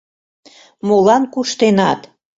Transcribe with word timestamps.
Молан 0.87 1.23
куштенат? 1.33 1.99